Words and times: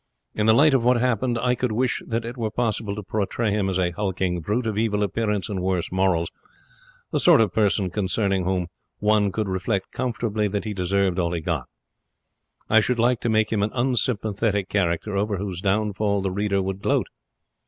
In 0.33 0.47
the 0.47 0.55
light 0.55 0.73
of 0.73 0.83
what 0.83 0.97
happened, 0.99 1.37
I 1.37 1.53
could 1.53 1.71
wish 1.71 2.01
that 2.07 2.25
it 2.25 2.35
were 2.35 2.49
possible 2.49 2.95
to 2.95 3.03
portray 3.03 3.51
him 3.51 3.69
as 3.69 3.77
a 3.77 3.91
hulking 3.91 4.39
brute 4.41 4.65
of 4.65 4.75
evil 4.75 5.03
appearance 5.03 5.47
and 5.47 5.59
worse 5.61 5.91
morals 5.91 6.31
the 7.11 7.19
sort 7.19 7.39
of 7.39 7.53
person 7.53 7.91
concerning 7.91 8.43
whom 8.43 8.65
one 8.97 9.31
could 9.31 9.47
reflect 9.47 9.91
comfortably 9.91 10.47
that 10.47 10.65
he 10.65 10.73
deserved 10.73 11.19
all 11.19 11.33
he 11.33 11.39
got. 11.41 11.67
I 12.67 12.79
should 12.79 12.97
like 12.97 13.19
to 13.21 13.29
make 13.29 13.53
him 13.53 13.61
an 13.61 13.69
unsympathetic 13.75 14.69
character, 14.69 15.15
over 15.15 15.37
whose 15.37 15.61
downfall 15.61 16.21
the 16.21 16.31
reader 16.31 16.63
would 16.63 16.81
gloat. 16.81 17.05